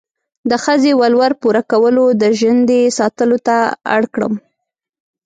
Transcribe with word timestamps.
د 0.49 0.51
ښځې 0.63 0.91
ولور 1.01 1.31
پوره 1.41 1.61
کولو، 1.71 2.05
د 2.21 2.23
ژندې 2.39 2.81
ساتلو 2.97 3.37
ته 3.47 3.57
اړ 3.95 4.03
کړم. 4.13 4.33